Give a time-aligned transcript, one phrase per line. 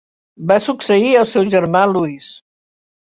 [0.51, 2.31] Va succeir al seu germà Louis.